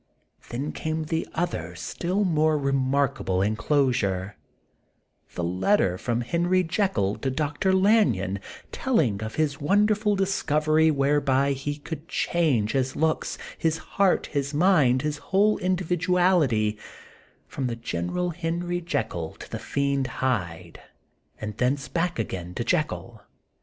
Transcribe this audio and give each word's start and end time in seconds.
Then 0.49 0.71
came 0.71 1.03
the 1.03 1.27
other 1.35 1.75
still 1.75 2.23
more 2.23 2.57
remark 2.57 3.21
able 3.21 3.43
inclosure, 3.43 4.35
ŌĆö 5.29 5.33
the 5.35 5.43
letter 5.43 5.95
from 5.95 6.21
Henry 6.21 6.63
Jekyll 6.63 7.17
to 7.17 7.29
Dr. 7.29 7.71
Lanyon, 7.71 8.39
telling 8.71 9.21
of 9.21 9.35
his 9.35 9.61
won 9.61 9.85
derful 9.85 10.15
discovery 10.15 10.89
whereby 10.89 11.51
he 11.51 11.75
could 11.77 12.07
change 12.07 12.71
his 12.71 12.95
looks, 12.95 13.37
his 13.59 13.77
heart, 13.77 14.25
his 14.31 14.55
mind, 14.55 15.03
his 15.03 15.17
whole 15.17 15.57
individuality, 15.57 16.79
from 17.47 17.67
the 17.67 17.75
gentle 17.75 18.31
Harry 18.31 18.81
Jekyll 18.81 19.35
to 19.35 19.51
the 19.51 19.59
fiend 19.59 20.07
Hyde, 20.17 20.81
and 21.39 21.55
thence 21.57 21.87
back 21.87 22.17
again 22.17 22.55
to 22.55 22.63
Jekyll. 22.63 23.21